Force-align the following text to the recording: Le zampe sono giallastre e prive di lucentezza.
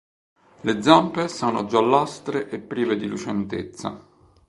Le 0.61 0.81
zampe 0.81 1.27
sono 1.27 1.67
giallastre 1.67 2.49
e 2.49 2.57
prive 2.57 2.95
di 2.97 3.05
lucentezza. 3.05 4.03